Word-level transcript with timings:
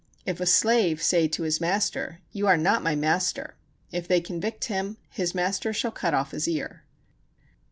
If 0.25 0.39
a 0.39 0.47
slave 0.47 0.99
say 1.03 1.27
to 1.27 1.43
his 1.43 1.61
master: 1.61 2.21
"You 2.31 2.47
are 2.47 2.57
not 2.57 2.81
my 2.81 2.95
master," 2.95 3.55
if 3.91 4.07
they 4.07 4.19
convict 4.19 4.63
him 4.65 4.97
his 5.11 5.35
master 5.35 5.73
shall 5.73 5.91
cut 5.91 6.15
off 6.15 6.31
his 6.31 6.47
ear. 6.47 6.85